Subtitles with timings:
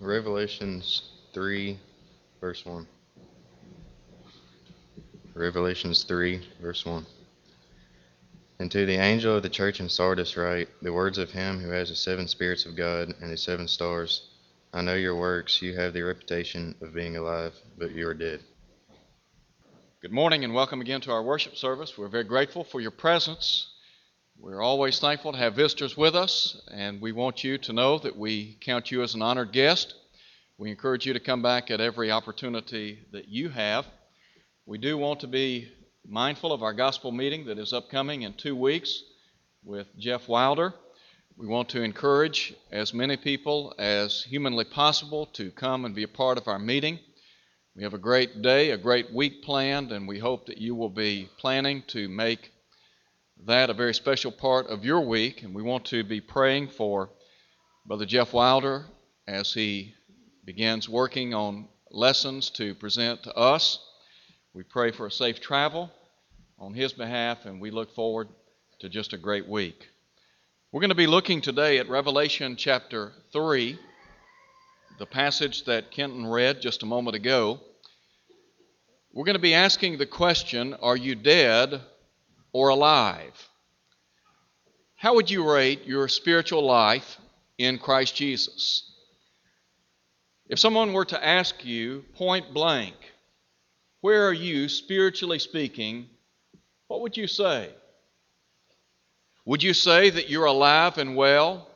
[0.00, 1.02] Revelations
[1.34, 1.76] 3,
[2.40, 2.86] verse 1.
[5.34, 7.04] Revelations 3, verse 1.
[8.60, 11.70] And to the angel of the church in Sardis write the words of him who
[11.70, 14.30] has the seven spirits of God and the seven stars.
[14.72, 15.60] I know your works.
[15.60, 18.40] You have the reputation of being alive, but you are dead.
[20.00, 21.98] Good morning and welcome again to our worship service.
[21.98, 23.74] We're very grateful for your presence.
[24.40, 28.16] We're always thankful to have visitors with us, and we want you to know that
[28.16, 29.94] we count you as an honored guest.
[30.58, 33.84] We encourage you to come back at every opportunity that you have.
[34.64, 35.72] We do want to be
[36.06, 39.02] mindful of our gospel meeting that is upcoming in two weeks
[39.64, 40.72] with Jeff Wilder.
[41.36, 46.08] We want to encourage as many people as humanly possible to come and be a
[46.08, 47.00] part of our meeting.
[47.74, 50.90] We have a great day, a great week planned, and we hope that you will
[50.90, 52.52] be planning to make
[53.46, 57.10] that a very special part of your week, and we want to be praying for
[57.86, 58.84] Brother Jeff Wilder
[59.26, 59.94] as he
[60.44, 63.78] begins working on lessons to present to us.
[64.54, 65.90] We pray for a safe travel
[66.58, 68.28] on his behalf, and we look forward
[68.80, 69.88] to just a great week.
[70.72, 73.78] We're going to be looking today at Revelation chapter 3,
[74.98, 77.60] the passage that Kenton read just a moment ago.
[79.12, 81.80] We're going to be asking the question Are you dead
[82.52, 83.48] or alive.
[84.96, 87.18] How would you rate your spiritual life
[87.56, 88.82] in Christ Jesus?
[90.48, 92.96] If someone were to ask you point blank,
[94.00, 96.08] where are you spiritually speaking,
[96.86, 97.70] what would you say?
[99.44, 101.68] Would you say that you're alive and well?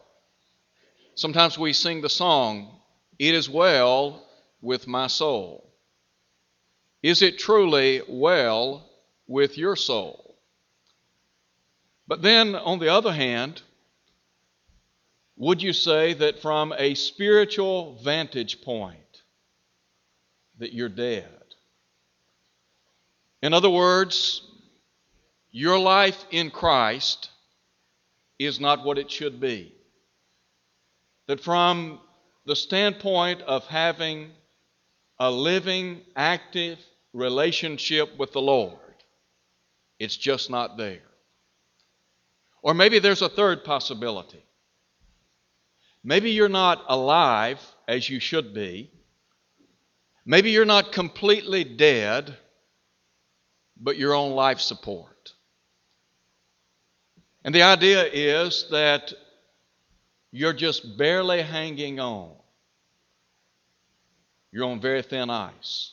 [1.14, 2.80] Sometimes we sing the song,
[3.18, 4.26] It is well
[4.60, 5.70] with my soul.
[7.02, 8.88] Is it truly well
[9.26, 10.21] with your soul?
[12.12, 13.62] But then, on the other hand,
[15.38, 19.22] would you say that from a spiritual vantage point,
[20.58, 21.42] that you're dead?
[23.40, 24.42] In other words,
[25.52, 27.30] your life in Christ
[28.38, 29.74] is not what it should be.
[31.28, 31.98] That from
[32.44, 34.32] the standpoint of having
[35.18, 36.78] a living, active
[37.14, 39.02] relationship with the Lord,
[39.98, 41.00] it's just not there.
[42.62, 44.42] Or maybe there's a third possibility.
[46.04, 48.90] Maybe you're not alive as you should be.
[50.24, 52.36] Maybe you're not completely dead,
[53.76, 55.32] but you're on life support.
[57.44, 59.12] And the idea is that
[60.30, 62.30] you're just barely hanging on.
[64.52, 65.92] You're on very thin ice.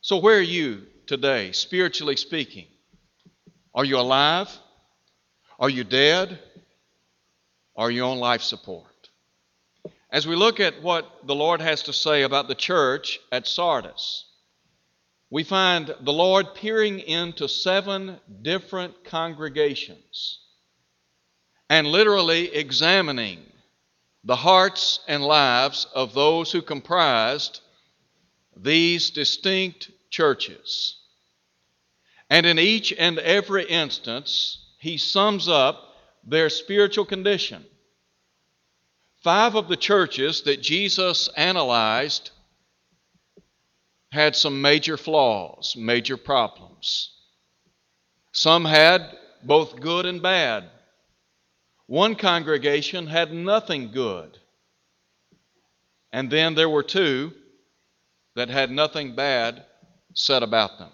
[0.00, 2.66] So, where are you today, spiritually speaking?
[3.74, 4.50] Are you alive?
[5.58, 6.38] Are you dead?
[7.74, 8.86] Are you on life support?
[10.10, 14.24] As we look at what the Lord has to say about the church at Sardis,
[15.30, 20.38] we find the Lord peering into seven different congregations
[21.68, 23.40] and literally examining
[24.24, 27.60] the hearts and lives of those who comprised
[28.56, 30.96] these distinct churches.
[32.30, 35.94] And in each and every instance, he sums up
[36.24, 37.64] their spiritual condition.
[39.22, 42.30] Five of the churches that Jesus analyzed
[44.10, 47.10] had some major flaws, major problems.
[48.32, 50.64] Some had both good and bad.
[51.86, 54.38] One congregation had nothing good.
[56.12, 57.32] And then there were two
[58.36, 59.64] that had nothing bad
[60.14, 60.90] said about them.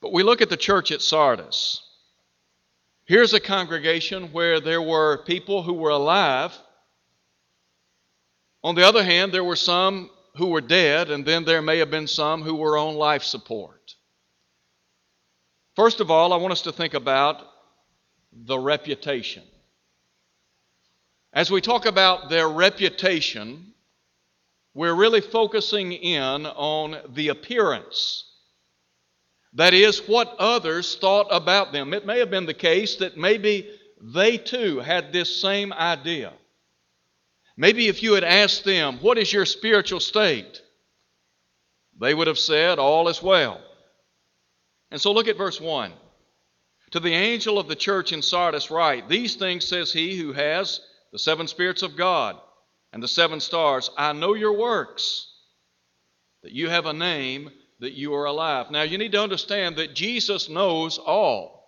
[0.00, 1.82] But we look at the church at Sardis.
[3.10, 6.56] Here's a congregation where there were people who were alive.
[8.62, 11.90] On the other hand, there were some who were dead, and then there may have
[11.90, 13.96] been some who were on life support.
[15.74, 17.44] First of all, I want us to think about
[18.32, 19.42] the reputation.
[21.32, 23.74] As we talk about their reputation,
[24.72, 28.29] we're really focusing in on the appearance
[29.54, 31.92] that is, what others thought about them.
[31.92, 33.68] It may have been the case that maybe
[34.00, 36.32] they too had this same idea.
[37.56, 40.62] Maybe if you had asked them, What is your spiritual state?
[41.98, 43.60] they would have said, All is well.
[44.90, 45.92] And so look at verse 1.
[46.92, 50.80] To the angel of the church in Sardis, write, These things says he who has
[51.12, 52.36] the seven spirits of God
[52.92, 53.90] and the seven stars.
[53.96, 55.26] I know your works,
[56.42, 57.50] that you have a name
[57.80, 58.70] that you are alive.
[58.70, 61.58] Now, you need to understand that Jesus knows all.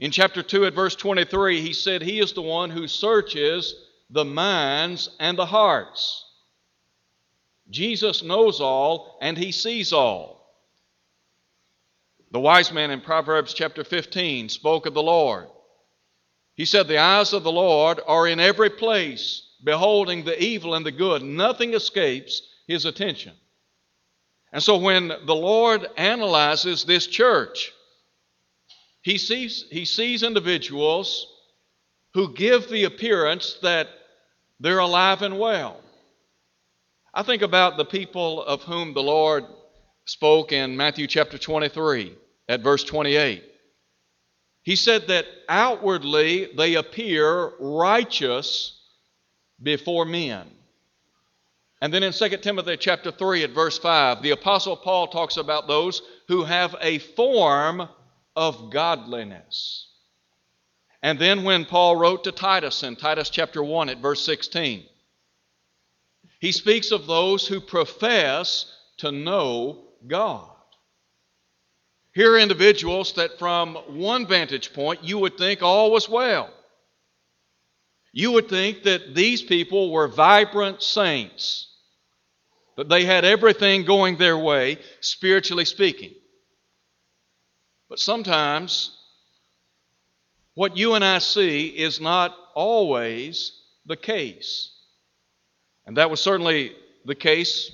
[0.00, 3.74] In chapter 2 at verse 23, he said, He is the one who searches
[4.10, 6.24] the minds, and the hearts.
[7.70, 10.34] Jesus knows all and he sees all.
[12.30, 15.46] The wise man in Proverbs chapter 15 spoke of the Lord.
[16.54, 20.84] He said, The eyes of the Lord are in every place, beholding the evil and
[20.84, 21.22] the good.
[21.22, 23.34] Nothing escapes his attention.
[24.54, 27.72] And so when the Lord analyzes this church,
[29.02, 31.26] he sees, he sees individuals
[32.14, 33.88] who give the appearance that
[34.60, 35.80] they're alive and well.
[37.12, 39.44] I think about the people of whom the Lord
[40.04, 42.16] spoke in Matthew chapter 23
[42.48, 43.42] at verse 28.
[44.62, 48.80] He said that outwardly they appear righteous
[49.60, 50.48] before men.
[51.84, 55.68] And then in 2 Timothy chapter 3 at verse 5, the apostle Paul talks about
[55.68, 57.86] those who have a form
[58.34, 59.88] of godliness.
[61.02, 64.84] And then when Paul wrote to Titus in Titus chapter 1 at verse 16,
[66.40, 68.64] he speaks of those who profess
[68.96, 70.56] to know God.
[72.14, 76.48] Here are individuals that, from one vantage point, you would think all was well.
[78.10, 81.72] You would think that these people were vibrant saints,
[82.76, 86.12] that they had everything going their way, spiritually speaking.
[87.88, 88.96] But sometimes,
[90.54, 94.70] what you and I see is not always the case.
[95.86, 96.72] And that was certainly
[97.04, 97.70] the case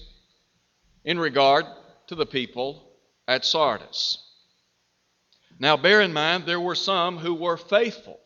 [1.05, 1.65] in regard
[2.09, 2.91] to the people
[3.29, 4.19] at Sardis.
[5.59, 8.19] Now, bear in mind, there were some who were faithful.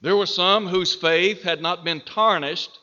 [0.00, 2.78] There were some whose faith had not been tarnished,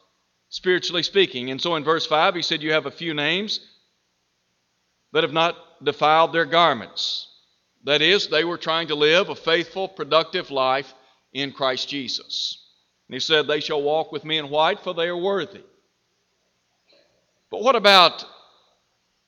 [0.53, 1.50] spiritually speaking.
[1.50, 3.59] And so in verse 5, he said, You have a few names
[5.11, 7.27] that have not defiled their garments.
[7.85, 10.94] That is, they were trying to live a faithful, productive life
[11.33, 12.63] in Christ Jesus.
[13.07, 15.63] And he said, They shall walk with me in white, for they are worthy.
[17.49, 18.23] But what about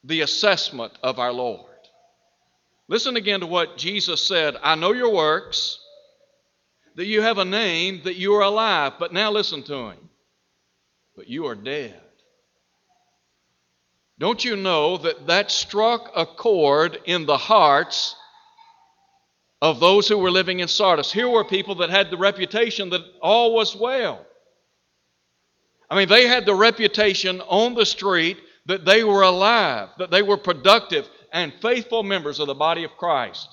[0.04, 1.66] the assessment of our Lord?
[2.88, 5.80] Listen again to what Jesus said I know your works,
[6.94, 8.94] that you have a name, that you are alive.
[9.00, 10.10] But now listen to him.
[11.16, 12.02] But you are dead.
[14.18, 18.16] Don't you know that that struck a chord in the hearts
[19.62, 21.12] of those who were living in Sardis?
[21.12, 24.26] Here were people that had the reputation that all was well.
[25.90, 30.24] I mean, they had the reputation on the street that they were alive, that they
[30.24, 33.50] were productive, and faithful members of the body of Christ.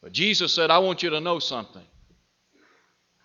[0.00, 1.82] But Jesus said, I want you to know something.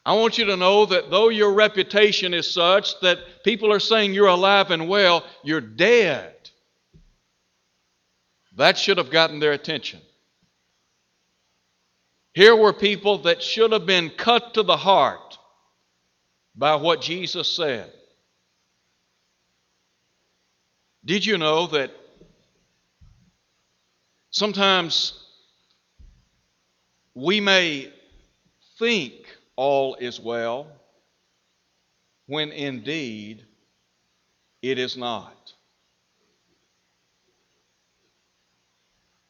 [0.05, 4.13] I want you to know that though your reputation is such that people are saying
[4.13, 6.33] you're alive and well, you're dead.
[8.57, 10.01] That should have gotten their attention.
[12.33, 15.37] Here were people that should have been cut to the heart
[16.55, 17.91] by what Jesus said.
[21.05, 21.91] Did you know that
[24.31, 25.25] Sometimes
[27.13, 27.91] we may
[28.79, 29.20] think
[29.55, 30.67] all is well
[32.27, 33.45] when indeed
[34.61, 35.53] it is not.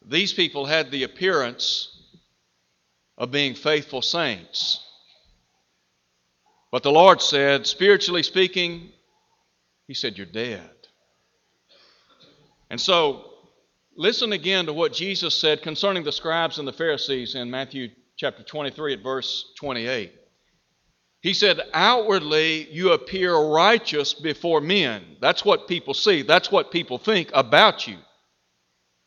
[0.05, 1.89] These people had the appearance
[3.17, 4.85] of being faithful saints.
[6.71, 8.91] But the Lord said, spiritually speaking,
[9.87, 10.69] He said, You're dead.
[12.69, 13.31] And so
[13.95, 17.89] Listen again to what Jesus said concerning the scribes and the Pharisees in Matthew
[18.21, 20.13] chapter 23 at verse 28.
[21.21, 25.17] He said, Outwardly you appear righteous before men.
[25.19, 27.97] That's what people see, that's what people think about you.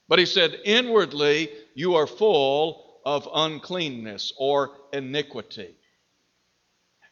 [0.08, 5.76] But he said, Inwardly you are full of uncleanness or iniquity.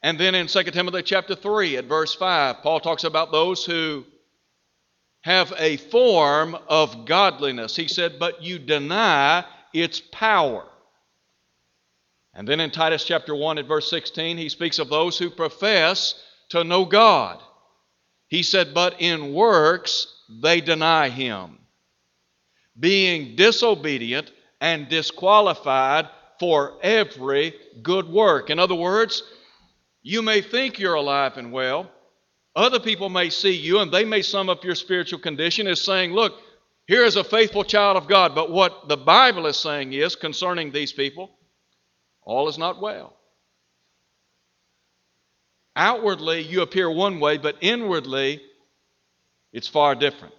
[0.02, 4.04] And then in 2 Timothy chapter 3 at verse 5, Paul talks about those who
[5.20, 7.76] have a form of godliness.
[7.76, 10.66] He said, but you deny its power.
[12.34, 16.14] And then in Titus chapter 1 at verse 16, he speaks of those who profess
[16.50, 17.42] to know God.
[18.28, 20.06] He said, but in works
[20.42, 21.58] they deny him,
[22.78, 26.08] being disobedient and disqualified
[26.40, 28.48] for every good work.
[28.48, 29.22] In other words,
[30.02, 31.90] you may think you're alive and well,
[32.56, 36.12] other people may see you and they may sum up your spiritual condition as saying,
[36.12, 36.34] Look,
[36.86, 38.34] here is a faithful child of God.
[38.34, 41.30] But what the Bible is saying is concerning these people,
[42.24, 43.16] all is not well.
[45.74, 48.42] Outwardly, you appear one way, but inwardly,
[49.52, 50.34] it's far different.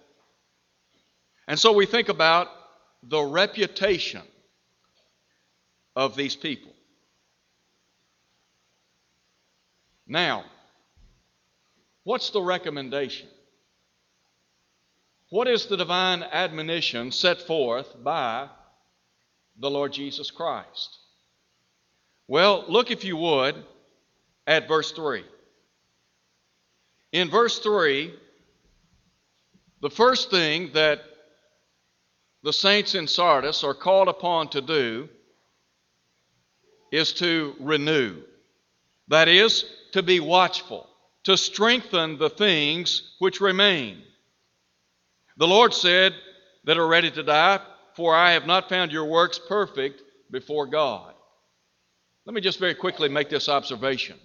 [1.48, 2.48] And so we think about
[3.02, 4.22] the reputation
[5.96, 6.72] of these people.
[10.06, 10.44] Now,
[12.04, 13.28] what's the recommendation?
[15.30, 18.48] What is the divine admonition set forth by
[19.58, 20.98] the Lord Jesus Christ?
[22.26, 23.62] Well, look, if you would,
[24.46, 25.24] at verse 3.
[27.12, 28.14] In verse 3,
[29.80, 31.02] the first thing that
[32.42, 35.08] the saints in Sardis are called upon to do
[36.90, 38.22] is to renew.
[39.08, 40.88] That is, to be watchful,
[41.24, 44.02] to strengthen the things which remain.
[45.36, 46.14] The Lord said
[46.64, 47.60] that are ready to die,
[47.96, 51.13] For I have not found your works perfect before God.
[52.26, 54.16] Let me just very quickly make this observation.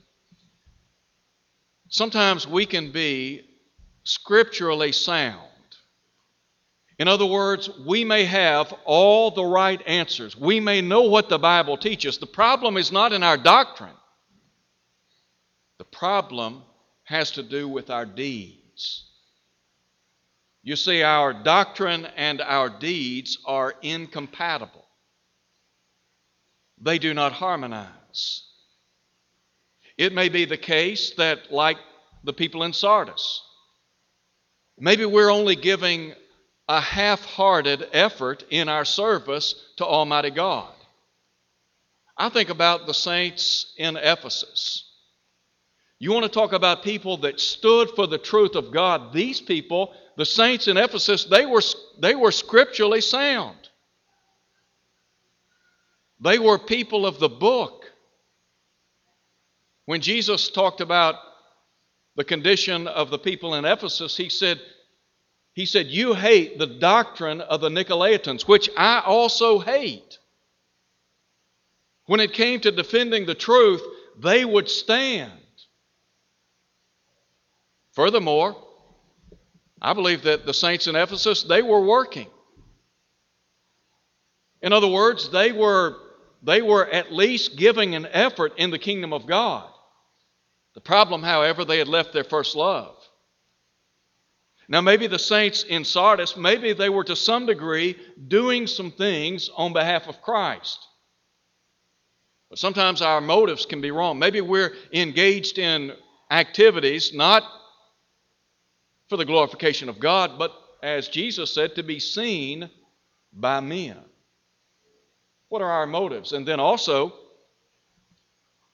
[1.89, 3.43] Sometimes we can be
[4.03, 5.45] scripturally sound.
[6.97, 10.35] In other words, we may have all the right answers.
[10.35, 12.17] We may know what the Bible teaches.
[12.17, 13.95] The problem is not in our doctrine,
[15.77, 16.63] the problem
[17.03, 19.05] has to do with our deeds.
[20.61, 24.85] You see, our doctrine and our deeds are incompatible,
[26.81, 28.43] they do not harmonize.
[29.97, 31.77] It may be the case that, like
[32.23, 33.41] the people in Sardis,
[34.79, 36.13] maybe we're only giving
[36.69, 40.71] a half hearted effort in our service to Almighty God.
[42.17, 44.85] I think about the saints in Ephesus.
[45.99, 49.11] You want to talk about people that stood for the truth of God?
[49.11, 51.61] These people, the saints in Ephesus, they were,
[51.99, 53.57] they were scripturally sound.
[56.21, 57.85] They were people of the book.
[59.85, 61.15] When Jesus talked about
[62.15, 64.59] the condition of the people in Ephesus, he said,
[65.53, 70.19] he said, You hate the doctrine of the Nicolaitans, which I also hate.
[72.05, 73.81] When it came to defending the truth,
[74.17, 75.31] they would stand.
[77.93, 78.55] Furthermore,
[79.81, 82.27] I believe that the saints in Ephesus, they were working.
[84.61, 85.97] In other words, they were,
[86.41, 89.69] they were at least giving an effort in the kingdom of God.
[90.75, 92.95] The problem, however, they had left their first love.
[94.67, 99.49] Now, maybe the saints in Sardis, maybe they were to some degree doing some things
[99.55, 100.77] on behalf of Christ.
[102.49, 104.19] But sometimes our motives can be wrong.
[104.19, 105.93] Maybe we're engaged in
[106.29, 107.43] activities not
[109.09, 110.51] for the glorification of God, but
[110.83, 112.69] as Jesus said, to be seen
[113.33, 113.97] by men.
[115.49, 116.31] What are our motives?
[116.31, 117.13] And then also,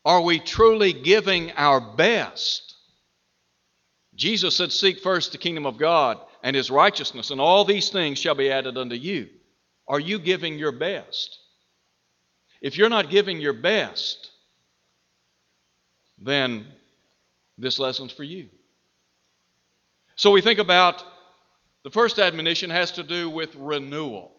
[0.03, 2.65] are we truly giving our best
[4.15, 8.17] Jesus said, Seek first the kingdom of God and his righteousness, and all these things
[8.17, 9.29] shall be added unto you.
[9.87, 11.37] Are you giving your best?
[12.61, 14.31] If you're not giving your best,
[16.17, 16.65] then
[17.57, 18.49] this lesson's for you.
[20.15, 21.03] So we think about
[21.83, 24.31] the first admonition has to do with renewal.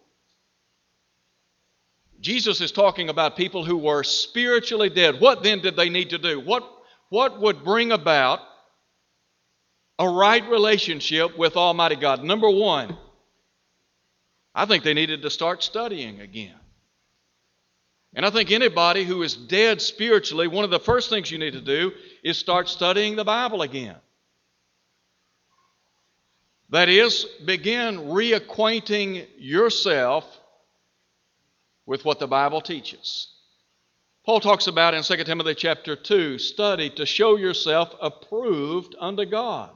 [2.21, 5.21] Jesus is talking about people who were spiritually dead.
[5.21, 6.41] What then did they need to do?
[6.41, 6.65] What,
[7.09, 8.41] what would bring about
[9.99, 12.23] a right relationship with Almighty God.
[12.23, 12.97] Number one,
[14.55, 16.55] I think they needed to start studying again.
[18.15, 21.53] And I think anybody who is dead spiritually, one of the first things you need
[21.53, 21.93] to do
[22.23, 23.97] is start studying the Bible again.
[26.71, 30.36] That is, begin reacquainting yourself
[31.87, 33.29] with what the Bible teaches.
[34.25, 39.71] Paul talks about in 2 Timothy chapter 2 study to show yourself approved unto God.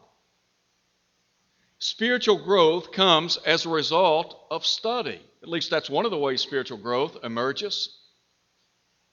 [1.78, 5.20] Spiritual growth comes as a result of study.
[5.42, 7.96] At least that's one of the ways spiritual growth emerges.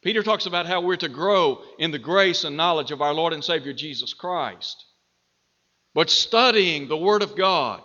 [0.02, 3.32] Peter talks about how we're to grow in the grace and knowledge of our Lord
[3.32, 4.86] and Savior Jesus Christ.
[5.94, 7.82] But studying the Word of God,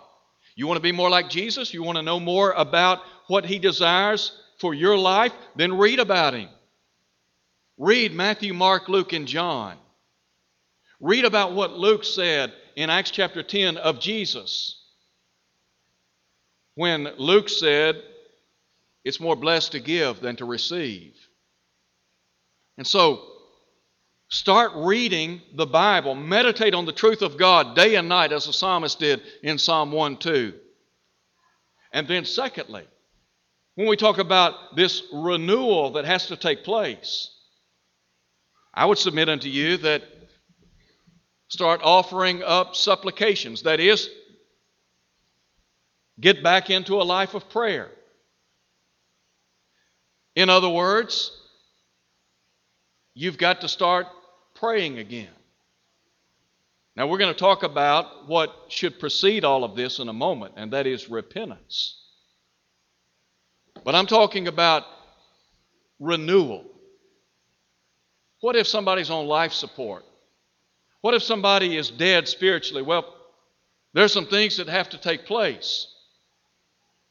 [0.55, 1.73] you want to be more like Jesus?
[1.73, 4.31] You want to know more about what He desires
[4.63, 5.33] for your life?
[5.57, 6.47] Then read about Him.
[7.77, 9.77] Read Matthew, Mark, Luke, and John.
[11.01, 14.79] Read about what Luke said in Acts chapter 10 of Jesus
[16.75, 18.01] when Luke said,
[19.03, 21.13] It's more blessed to give than to receive.
[22.77, 23.21] And so,
[24.29, 26.15] start reading the Bible.
[26.15, 29.91] Meditate on the truth of God day and night, as the psalmist did in Psalm
[29.91, 30.53] 1 2.
[31.91, 32.85] And then, secondly,
[33.75, 37.31] when we talk about this renewal that has to take place,
[38.73, 40.03] I would submit unto you that
[41.47, 43.63] start offering up supplications.
[43.63, 44.09] That is,
[46.19, 47.89] get back into a life of prayer.
[50.35, 51.31] In other words,
[53.13, 54.07] you've got to start
[54.55, 55.29] praying again.
[56.95, 60.53] Now, we're going to talk about what should precede all of this in a moment,
[60.57, 62.02] and that is repentance.
[63.83, 64.83] But I'm talking about
[65.99, 66.65] renewal.
[68.41, 70.03] What if somebody's on life support?
[71.01, 72.81] What if somebody is dead spiritually?
[72.81, 73.05] Well,
[73.93, 75.87] there's some things that have to take place.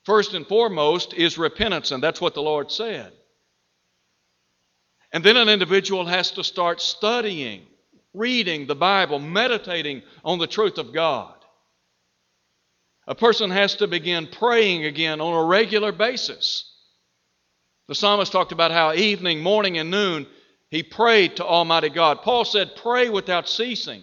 [0.04, 3.12] First and foremost is repentance, and that's what the Lord said.
[5.12, 7.66] And then an individual has to start studying
[8.14, 11.34] reading the Bible, meditating on the truth of God.
[13.12, 16.64] A person has to begin praying again on a regular basis.
[17.86, 20.26] The psalmist talked about how evening, morning, and noon
[20.70, 22.22] he prayed to Almighty God.
[22.22, 24.02] Paul said, Pray without ceasing.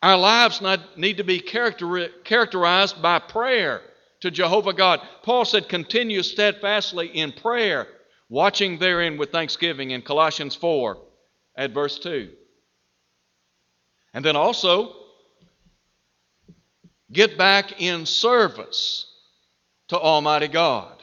[0.00, 0.62] Our lives
[0.96, 3.82] need to be characterized by prayer
[4.20, 5.00] to Jehovah God.
[5.24, 7.88] Paul said, Continue steadfastly in prayer,
[8.28, 10.96] watching therein with thanksgiving in Colossians 4
[11.56, 12.30] at verse 2.
[14.14, 15.07] And then also,
[17.10, 19.06] get back in service
[19.88, 20.94] to Almighty God.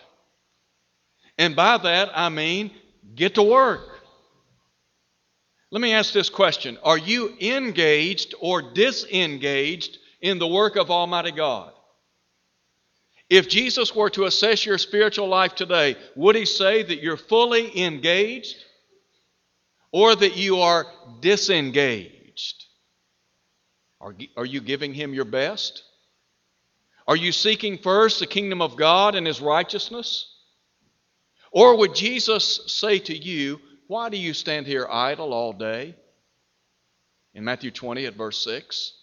[1.38, 2.72] And by that, I mean
[3.16, 4.00] get to work.
[5.72, 11.32] Let me ask this question Are you engaged or disengaged in the work of Almighty
[11.32, 11.72] God?
[13.30, 17.84] If Jesus were to assess your spiritual life today, would he say that you're fully
[17.84, 18.56] engaged
[19.92, 20.86] or that you are
[21.22, 22.66] disengaged?
[24.00, 25.84] Are, are you giving Him your best?
[27.08, 30.32] Are you seeking first the kingdom of God and His righteousness?
[31.52, 35.96] Or would Jesus say to you, Why do you stand here idle all day?
[37.34, 38.94] In Matthew 20 at verse 6.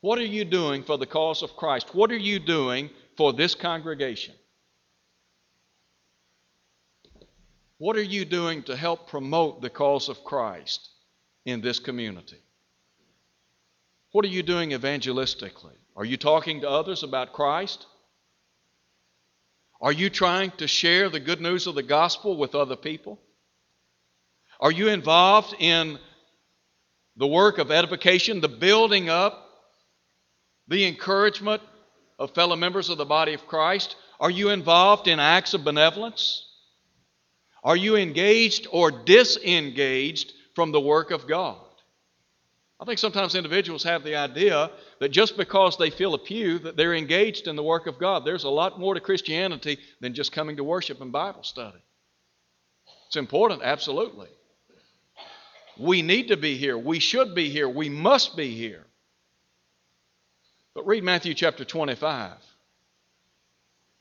[0.00, 1.94] What are you doing for the cause of Christ?
[1.94, 4.34] What are you doing for this congregation?
[7.78, 10.88] What are you doing to help promote the cause of Christ
[11.44, 12.38] in this community?
[14.12, 15.76] What are you doing evangelistically?
[15.96, 17.86] Are you talking to others about Christ?
[19.80, 23.18] Are you trying to share the good news of the gospel with other people?
[24.60, 25.98] Are you involved in
[27.16, 29.48] the work of edification, the building up,
[30.68, 31.62] the encouragement
[32.18, 33.96] of fellow members of the body of Christ?
[34.20, 36.46] Are you involved in acts of benevolence?
[37.64, 41.65] Are you engaged or disengaged from the work of God?
[42.78, 46.76] I think sometimes individuals have the idea that just because they fill a pew that
[46.76, 48.24] they're engaged in the work of God.
[48.24, 51.78] There's a lot more to Christianity than just coming to worship and Bible study.
[53.06, 54.28] It's important, absolutely.
[55.78, 56.76] We need to be here.
[56.76, 57.68] We should be here.
[57.68, 58.84] We must be here.
[60.74, 62.32] But read Matthew chapter 25.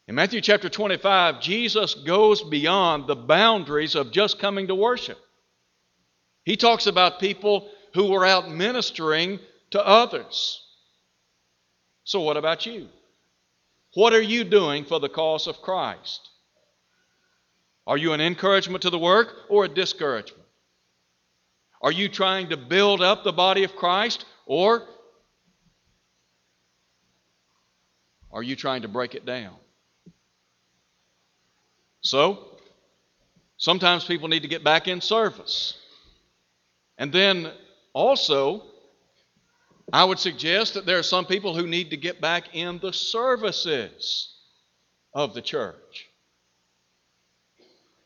[0.07, 5.17] In Matthew chapter 25, Jesus goes beyond the boundaries of just coming to worship.
[6.43, 9.39] He talks about people who were out ministering
[9.71, 10.62] to others.
[12.03, 12.89] So, what about you?
[13.93, 16.29] What are you doing for the cause of Christ?
[17.88, 20.43] Are you an encouragement to the work or a discouragement?
[21.81, 24.84] Are you trying to build up the body of Christ or
[28.29, 29.55] are you trying to break it down?
[32.01, 32.58] So,
[33.55, 35.77] sometimes people need to get back in service.
[36.97, 37.51] And then
[37.95, 38.62] also,
[39.93, 42.91] I would suggest that there are some people who need to get back in the
[42.91, 44.36] services
[45.13, 46.10] of the church.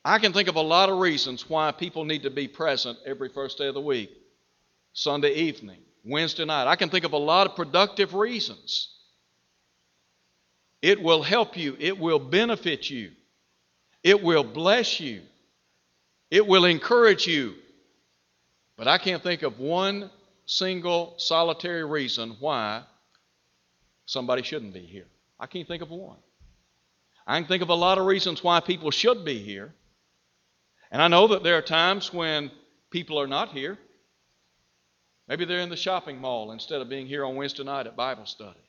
[0.06, 3.30] I can think of a lot of reasons why people need to be present every
[3.30, 4.12] first day of the week,
[4.94, 6.68] Sunday evening, Wednesday night.
[6.68, 8.94] I can think of a lot of productive reasons.
[10.84, 13.12] It will help you, it will benefit you,
[14.04, 15.22] it will bless you,
[16.30, 17.56] it will encourage you,
[18.80, 20.10] but I can't think of one
[20.46, 22.84] single solitary reason why
[24.06, 25.06] somebody shouldn't be here.
[25.38, 26.16] I can't think of one.
[27.28, 29.74] I can think of a lot of reasons why people should be here.
[30.92, 32.52] And I know that there are times when
[32.90, 33.78] people are not here.
[35.28, 38.26] Maybe they're in the shopping mall instead of being here on Wednesday night at Bible
[38.26, 38.62] study.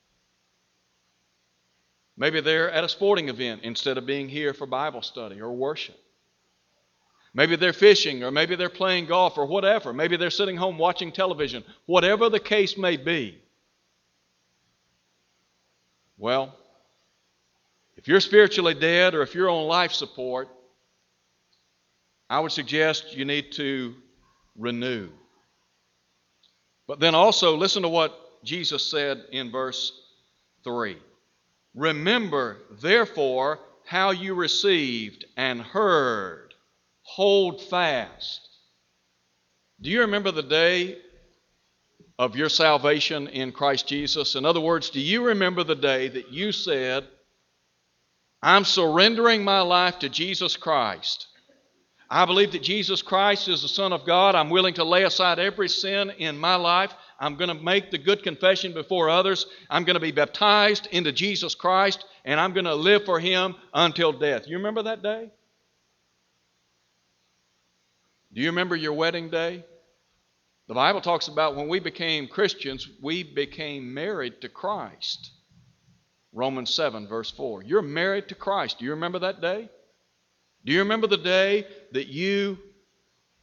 [2.16, 6.00] Maybe they're at a sporting event instead of being here for Bible study or worship.
[7.32, 9.92] Maybe they're fishing, or maybe they're playing golf, or whatever.
[9.92, 11.64] Maybe they're sitting home watching television.
[11.86, 13.38] Whatever the case may be.
[16.18, 16.54] Well,
[17.96, 20.48] if you're spiritually dead or if you're on life support,
[22.28, 23.94] I would suggest you need to
[24.56, 25.08] renew.
[26.86, 29.92] But then also, listen to what Jesus said in verse
[30.64, 30.96] 3.
[31.74, 36.49] Remember, therefore, how you received and heard
[37.10, 38.48] hold fast.
[39.80, 40.96] Do you remember the day
[42.20, 44.36] of your salvation in Christ Jesus?
[44.36, 47.04] In other words, do you remember the day that you said,
[48.40, 51.26] I'm surrendering my life to Jesus Christ?
[52.08, 54.36] I believe that Jesus Christ is the Son of God.
[54.36, 56.94] I'm willing to lay aside every sin in my life.
[57.18, 59.46] I'm going to make the good confession before others.
[59.68, 63.56] I'm going to be baptized into Jesus Christ, and I'm going to live for Him
[63.74, 64.46] until death.
[64.46, 65.32] You remember that day?
[68.32, 69.64] Do you remember your wedding day?
[70.68, 75.32] The Bible talks about when we became Christians, we became married to Christ.
[76.32, 77.64] Romans 7, verse 4.
[77.64, 78.78] You're married to Christ.
[78.78, 79.68] Do you remember that day?
[80.64, 82.58] Do you remember the day that you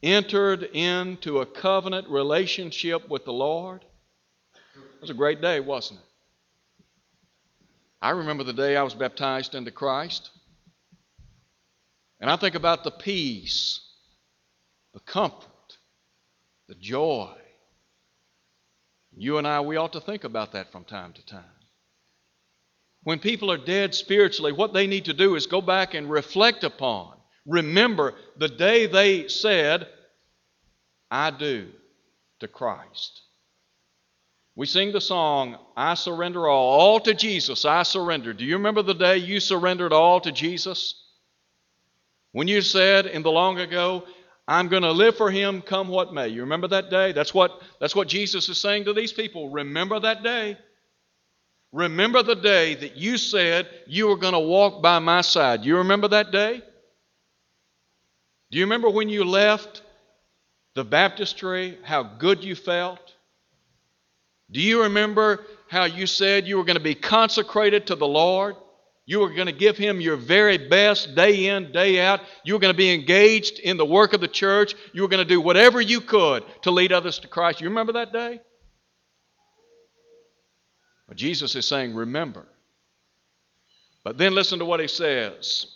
[0.02, 3.84] entered into a covenant relationship with the Lord?
[4.76, 6.06] It was a great day, wasn't it?
[8.02, 10.30] I remember the day I was baptized into Christ.
[12.19, 13.82] And I think about the peace,
[14.97, 15.77] the comfort,
[16.67, 17.31] the joy.
[19.15, 21.43] You and I, we ought to think about that from time to time.
[23.03, 26.63] When people are dead spiritually, what they need to do is go back and reflect
[26.63, 29.88] upon, remember the day they said,
[31.12, 31.67] I do
[32.39, 33.21] to Christ.
[34.55, 36.79] We sing the song, I surrender all.
[36.79, 38.33] All to Jesus, I surrender.
[38.33, 41.03] Do you remember the day you surrendered all to Jesus?
[42.31, 44.03] When you said in the long ago,
[44.47, 46.29] I'm going to live for him come what may.
[46.29, 47.12] You remember that day?
[47.12, 49.49] That's what, that's what Jesus is saying to these people.
[49.49, 50.57] Remember that day.
[51.73, 55.65] Remember the day that you said you were going to walk by my side.
[55.65, 56.62] You remember that day?
[58.51, 59.81] Do you remember when you left
[60.75, 62.99] the baptistry, how good you felt?
[64.49, 68.55] Do you remember how you said you were going to be consecrated to the Lord?
[69.07, 72.19] You were going to give Him your very best day in, day out.
[72.43, 74.75] You were going to be engaged in the work of the church.
[74.93, 77.61] You were going to do whatever you could to lead others to Christ.
[77.61, 78.41] You remember that day?
[81.07, 82.45] But Jesus is saying, remember.
[84.03, 85.67] But then listen to what he says.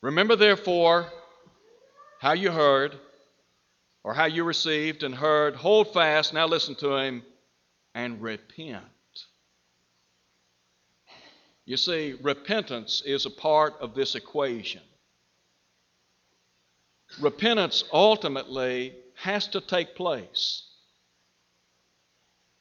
[0.00, 1.12] Remember, therefore,
[2.18, 2.96] how you heard,
[4.04, 5.54] or how you received and heard.
[5.54, 7.22] Hold fast, now listen to him,
[7.94, 8.84] and repent.
[11.68, 14.80] You see, repentance is a part of this equation.
[17.20, 20.62] Repentance ultimately has to take place.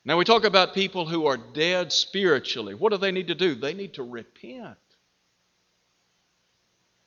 [0.04, 2.74] Now, we talk about people who are dead spiritually.
[2.74, 3.56] What do they need to do?
[3.56, 4.76] They need to repent.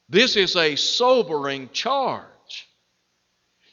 [0.08, 2.24] This is a sobering charge.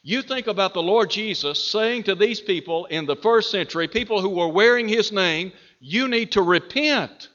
[0.03, 4.19] You think about the Lord Jesus saying to these people in the first century, people
[4.19, 7.29] who were wearing his name, you need to repent.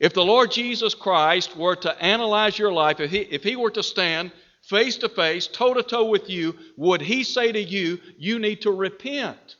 [0.00, 3.70] If the Lord Jesus Christ were to analyze your life, if he, if he were
[3.70, 4.30] to stand
[4.62, 8.62] face to face, toe to toe with you, would he say to you, you need
[8.62, 9.56] to repent?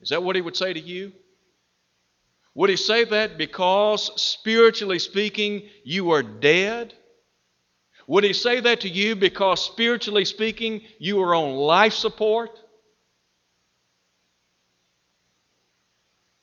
[0.00, 1.12] Is that what he would say to you?
[2.54, 6.92] Would he say that because, spiritually speaking, you are dead?
[8.08, 12.50] Would he say that to you because, spiritually speaking, you are on life support?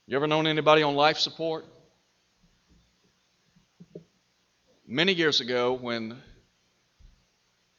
[0.07, 1.65] You ever known anybody on life support?
[4.91, 6.19] Many years ago, when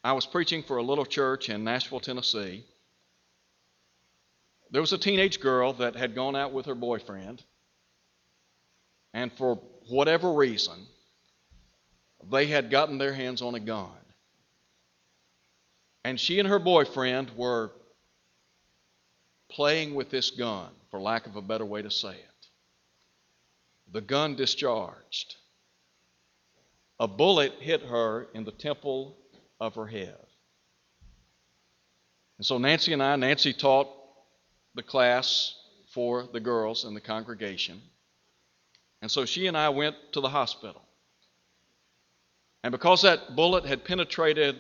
[0.04, 2.64] I was preaching for a little church in Nashville, Tennessee,
[4.70, 7.42] there was a teenage girl that had gone out with her boyfriend,
[9.12, 9.56] and for
[9.88, 10.86] whatever reason,
[12.30, 13.90] they had gotten their hands on a gun.
[16.04, 17.72] And she and her boyfriend were
[19.48, 22.46] playing with this gun, for lack of a better way to say it.
[23.90, 25.34] The gun discharged.
[27.00, 29.16] A bullet hit her in the temple
[29.58, 30.18] of her head.
[32.36, 33.88] And so Nancy and I, Nancy taught
[34.74, 35.56] the class
[35.94, 37.80] for the girls in the congregation.
[39.00, 40.82] And so she and I went to the hospital.
[42.62, 44.56] And because that bullet had penetrated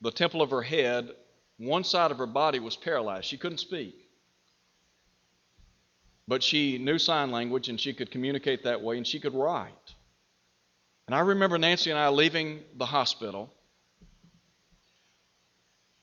[0.00, 1.10] the temple of her head,
[1.58, 3.24] one side of her body was paralyzed.
[3.26, 3.96] She couldn't speak.
[6.28, 9.72] But she knew sign language and she could communicate that way and she could write.
[11.06, 13.52] And I remember Nancy and I leaving the hospital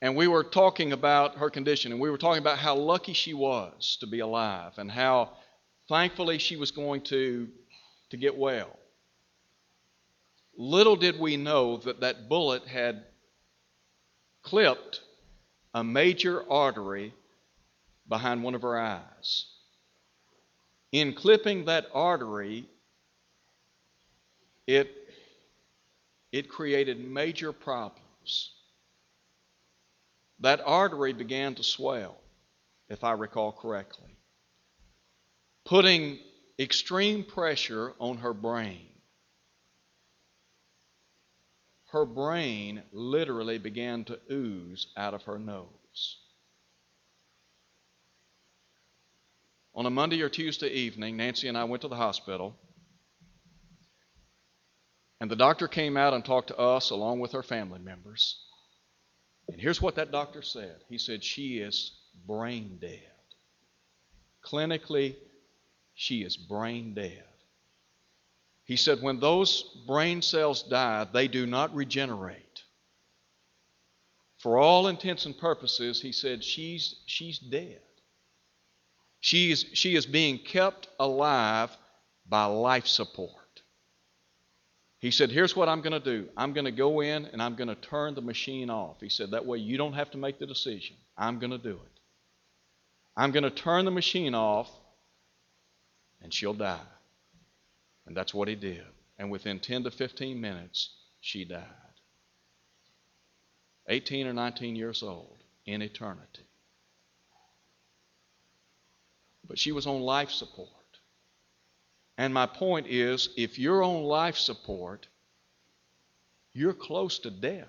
[0.04, 3.34] and we were talking about her condition, and we were talking about how lucky she
[3.34, 5.30] was to be alive, and how
[5.88, 7.48] thankfully she was going to,
[8.10, 8.78] to get well.
[10.58, 13.06] Little did we know that that bullet had
[14.42, 15.00] clipped
[15.74, 17.14] a major artery
[18.10, 19.46] behind one of her eyes.
[20.92, 22.68] In clipping that artery,
[24.68, 24.90] it,
[26.32, 28.52] it created major problems
[30.40, 32.18] that artery began to swell,
[32.90, 34.16] if I recall correctly,
[35.66, 36.20] putting
[36.60, 38.88] extreme pressure on her brain.
[41.92, 46.18] Her brain literally began to ooze out of her nose.
[49.76, 52.56] On a Monday or Tuesday evening, Nancy and I went to the hospital.
[55.24, 58.44] And the doctor came out and talked to us along with her family members.
[59.48, 61.94] And here's what that doctor said He said, She is
[62.28, 63.00] brain dead.
[64.44, 65.16] Clinically,
[65.94, 67.24] she is brain dead.
[68.66, 72.62] He said, When those brain cells die, they do not regenerate.
[74.40, 77.80] For all intents and purposes, he said, She's, she's dead.
[79.22, 81.70] She is, she is being kept alive
[82.28, 83.43] by life support.
[85.04, 87.56] He said, Here's what I'm going to do I'm going to go in and I'm
[87.56, 89.02] going to turn the machine off.
[89.02, 90.96] He said, That way you don't have to make the decision.
[91.18, 92.00] I'm going to do it.
[93.18, 94.72] I'm going to turn the machine off
[96.22, 96.80] and she'll die.
[98.06, 98.86] And that's what he did.
[99.20, 101.68] And within 10 to 15 minutes, she died.
[103.90, 106.48] 18 or 19 years old in eternity
[109.48, 110.70] but she was on life support.
[112.18, 115.08] And my point is if you're on life support,
[116.54, 117.68] you're close to death.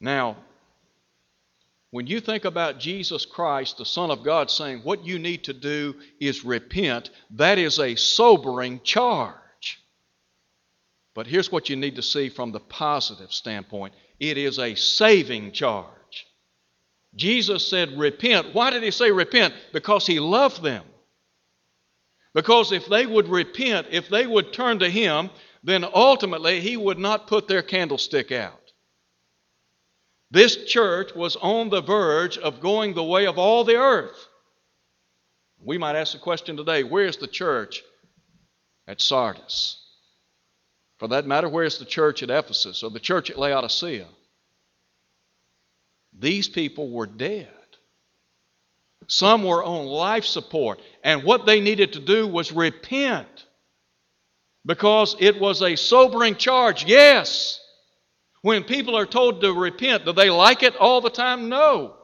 [0.00, 0.36] Now,
[1.90, 5.52] when you think about Jesus Christ, the Son of God, saying what you need to
[5.52, 9.34] do is repent, that is a sobering charge.
[11.14, 15.52] But here's what you need to see from the positive standpoint it is a saving
[15.52, 16.26] charge.
[17.14, 18.54] Jesus said, Repent.
[18.54, 19.54] Why did he say repent?
[19.72, 20.84] Because he loved them.
[22.36, 25.30] Because if they would repent, if they would turn to him,
[25.64, 28.60] then ultimately he would not put their candlestick out.
[30.30, 34.28] This church was on the verge of going the way of all the earth.
[35.64, 37.82] We might ask the question today where's the church
[38.86, 39.82] at Sardis?
[40.98, 44.08] For that matter, where's the church at Ephesus or the church at Laodicea?
[46.12, 47.55] These people were dead.
[49.06, 53.46] Some were on life support, and what they needed to do was repent
[54.64, 56.84] because it was a sobering charge.
[56.84, 57.60] Yes.
[58.42, 61.48] When people are told to repent, do they like it all the time?
[61.48, 61.94] No.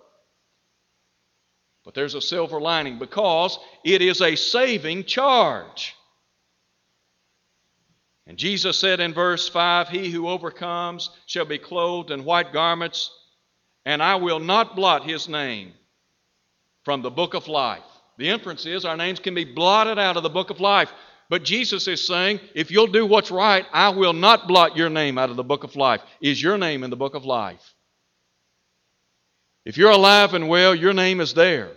[1.85, 5.95] But there's a silver lining because it is a saving charge.
[8.27, 13.11] And Jesus said in verse 5 He who overcomes shall be clothed in white garments
[13.85, 15.73] and I will not blot his name
[16.85, 17.83] from the book of life.
[18.18, 20.90] The inference is our names can be blotted out of the book of life.
[21.29, 25.16] But Jesus is saying, if you'll do what's right, I will not blot your name
[25.16, 26.03] out of the book of life.
[26.21, 27.75] Is your name in the book of life?
[29.64, 31.71] If you're alive and well, your name is there.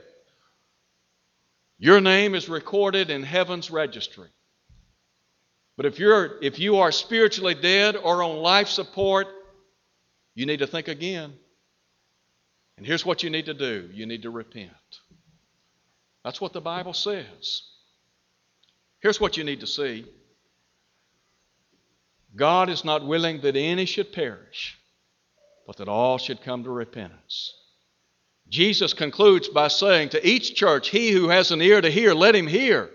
[1.77, 4.29] Your name is recorded in heaven's registry.
[5.77, 9.27] But if you're if you are spiritually dead or on life support,
[10.33, 11.33] you need to think again.
[12.77, 14.71] And here's what you need to do you need to repent.
[16.23, 17.63] That's what the Bible says.
[18.99, 20.05] Here's what you need to see
[22.35, 24.77] God is not willing that any should perish,
[25.65, 27.53] but that all should come to repentance.
[28.49, 32.35] Jesus concludes by saying to each church, He who has an ear to hear, let
[32.35, 32.89] him hear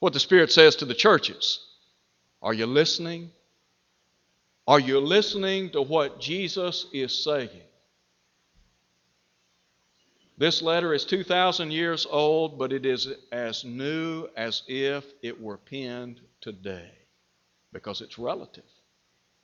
[0.00, 1.60] what the Spirit says to the churches.
[2.42, 3.30] Are you listening?
[4.66, 7.50] Are you listening to what Jesus is saying?
[10.36, 15.58] This letter is 2,000 years old, but it is as new as if it were
[15.58, 16.90] penned today
[17.72, 18.64] because it's relative,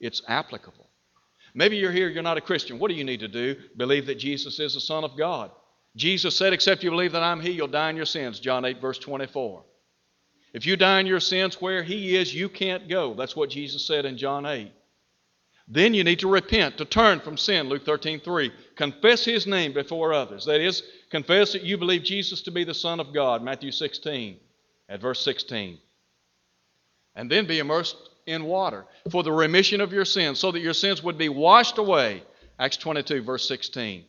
[0.01, 0.89] it's applicable.
[1.55, 2.79] Maybe you're here, you're not a Christian.
[2.79, 3.57] What do you need to do?
[3.77, 5.51] Believe that Jesus is the Son of God.
[5.97, 8.39] Jesus said, Except you believe that I'm He, you'll die in your sins.
[8.39, 9.65] John 8, verse 24.
[10.53, 13.15] If you die in your sins where He is, you can't go.
[13.15, 14.73] That's what Jesus said in John 8.
[15.73, 18.53] Then you need to repent, to turn from sin, Luke 13, 3.
[18.75, 20.45] Confess his name before others.
[20.47, 24.37] That is, confess that you believe Jesus to be the Son of God, Matthew 16,
[24.89, 25.79] at verse 16.
[27.15, 30.75] And then be immersed in water for the remission of your sins, so that your
[30.75, 32.25] sins would be washed away,
[32.59, 34.05] Acts 22, verse 16.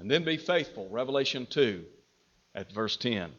[0.00, 1.84] And then be faithful, Revelation 2,
[2.56, 3.30] at verse 10.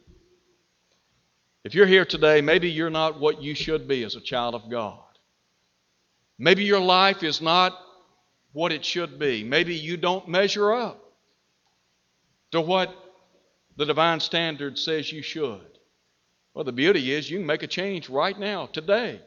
[1.65, 4.69] If you're here today, maybe you're not what you should be as a child of
[4.69, 5.03] God.
[6.41, 7.77] Maybe your life is not
[8.51, 9.43] what it should be.
[9.43, 11.01] Maybe you don't measure up
[12.51, 12.93] to what
[13.77, 15.61] the divine standard says you should.
[16.53, 19.21] Well, the beauty is you can make a change right now, today.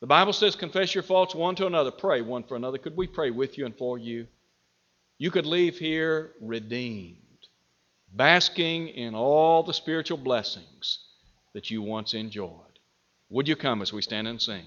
[0.00, 2.78] The Bible says, confess your faults one to another, pray one for another.
[2.78, 4.26] Could we pray with you and for you?
[5.20, 7.18] you could leave here redeemed,
[8.10, 10.98] basking in all the spiritual blessings
[11.52, 12.78] that you once enjoyed.
[13.28, 14.64] Would you come as we stand and sing?